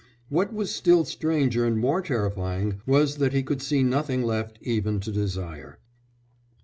[0.29, 4.99] What was still stranger and more terrifying was that he could see nothing left even
[5.01, 5.77] to desire.